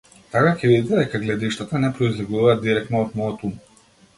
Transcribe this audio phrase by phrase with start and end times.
[0.35, 3.55] Така ќе видите дека гледиштата не произлегуваат дирекно од мојот ум.